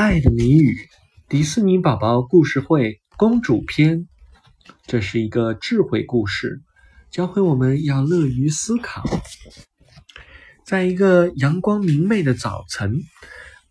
[0.00, 0.88] 爱的谜语，
[1.28, 4.08] 迪士尼宝宝故事会公主篇。
[4.86, 6.62] 这是一个智慧故事，
[7.10, 9.04] 教会我们要乐于思考。
[10.64, 12.94] 在一个阳光明媚的早晨，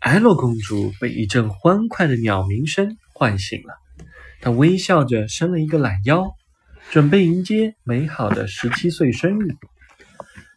[0.02, 3.74] 艾洛公主被一阵欢快的鸟鸣声唤醒了。
[4.40, 6.30] 她微笑着伸了一个懒腰，
[6.92, 9.48] 准备迎接美好的十七岁生日。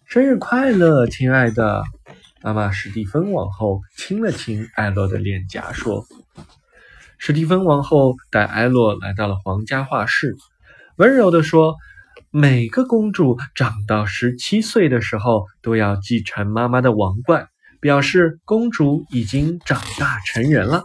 [0.04, 1.82] 生日快乐，亲爱的！
[2.44, 6.04] 妈妈史蒂芬王后亲了亲艾洛的脸颊，说
[7.16, 10.34] ：“史蒂芬王后带艾洛来到了皇家画室，
[10.96, 11.76] 温柔地说
[12.30, 17.48] ：‘每个公主长到十七岁的时候，都要继承妈妈的王冠，
[17.80, 20.82] 表示公主已经长大成人了。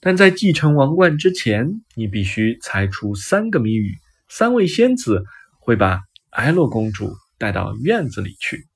[0.00, 3.94] 但在继承王冠之前，你必须猜出三个谜语。
[4.28, 5.22] 三位仙子
[5.60, 8.66] 会把艾洛公主带到院子里去。’”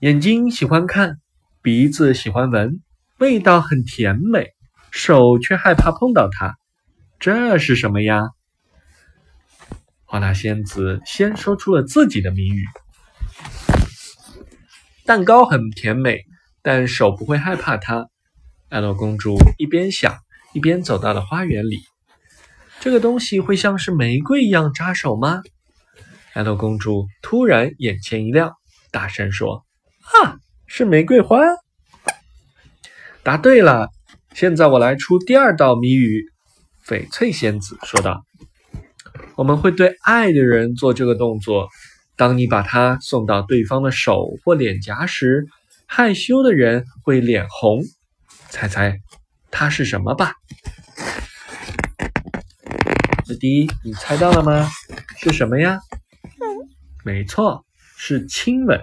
[0.00, 1.18] 眼睛喜欢看，
[1.60, 2.80] 鼻子喜欢闻，
[3.18, 4.46] 味道很甜美，
[4.90, 6.54] 手却害怕碰到它，
[7.18, 8.30] 这是什么呀？
[10.06, 12.64] 花大仙子先说出了自己的谜语：
[15.04, 16.24] 蛋糕很甜美，
[16.62, 18.08] 但手不会害怕它。
[18.70, 20.16] 艾洛公主一边想，
[20.54, 21.76] 一边走到了花园里。
[22.80, 25.42] 这个东西会像是玫瑰一样扎手吗？
[26.32, 28.54] 艾洛公主突然眼前一亮，
[28.90, 29.66] 大声说。
[30.12, 31.38] 啊，是玫瑰花！
[33.22, 33.90] 答对了。
[34.34, 36.24] 现在我来出第二道谜语。
[36.86, 38.24] 翡翠仙子说道
[39.36, 41.68] ：“我们会对爱的人做这个动作。
[42.16, 45.46] 当你把它送到对方的手或脸颊时，
[45.86, 47.82] 害羞的人会脸红。
[48.48, 48.98] 猜猜
[49.50, 50.34] 它是什么吧？”
[53.26, 54.68] 小迪，你猜到了吗？
[55.18, 55.78] 是什么呀？
[57.04, 57.64] 没错，
[57.96, 58.80] 是亲吻。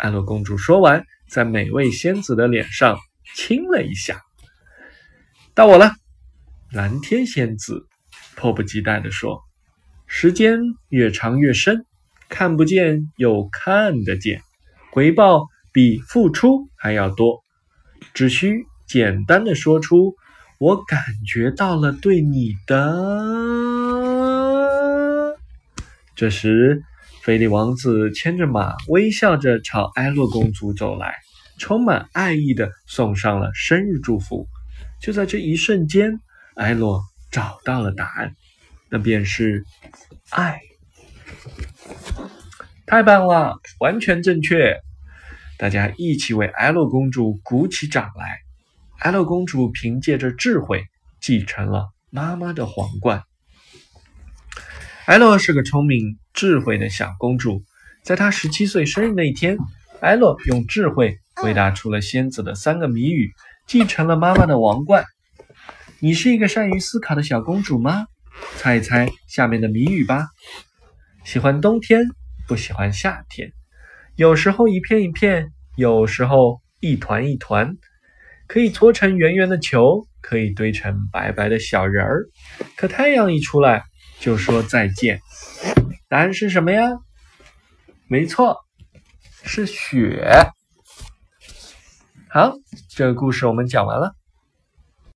[0.00, 2.98] 安洛公主说完，在每位仙子的脸上
[3.34, 4.22] 亲了一下。
[5.54, 5.92] 到我了，
[6.72, 7.86] 蓝天仙子
[8.34, 9.42] 迫不及待地说
[10.08, 10.58] ：“时间
[10.88, 11.84] 越长越深，
[12.30, 14.40] 看不见又看得见，
[14.90, 17.44] 回报比付出还要多。
[18.14, 20.14] 只需简单的说出
[20.58, 22.96] ‘我感觉到了对你的’。”
[26.16, 26.82] 这时。
[27.22, 31.16] 菲利王子牵着马，微笑着朝埃洛公主走来，
[31.58, 34.48] 充满爱意的送上了生日祝福。
[35.02, 36.18] 就在这一瞬间，
[36.54, 38.34] 埃洛找到了答案，
[38.88, 39.64] 那便是
[40.30, 40.60] 爱。
[42.86, 44.80] 太棒了，完全正确！
[45.58, 48.38] 大家一起为埃洛公主鼓起掌来。
[49.00, 50.84] 埃洛公主凭借着智慧
[51.20, 53.22] 继承了妈妈的皇冠。
[55.10, 57.64] 艾洛是个聪明、智慧的小公主。
[58.04, 59.58] 在她十七岁生日那一天，
[60.00, 63.32] 艾洛用智慧回答出了仙子的三个谜语，
[63.66, 65.04] 继承了妈妈的王冠。
[65.98, 68.06] 你是一个善于思考的小公主吗？
[68.54, 70.28] 猜一猜下面的谜语吧。
[71.24, 72.06] 喜欢冬天，
[72.46, 73.50] 不喜欢夏天。
[74.14, 77.74] 有时候一片一片，有时候一团一团。
[78.46, 82.26] 可以搓成圆圆的球，可以堆成白白的小人儿。
[82.76, 83.82] 可太阳一出来。
[84.20, 85.20] 就说再见，
[86.08, 86.90] 答案是什么呀？
[88.06, 88.56] 没错，
[89.42, 90.30] 是雪。
[92.28, 92.52] 好，
[92.90, 94.14] 这个故事我们讲完了。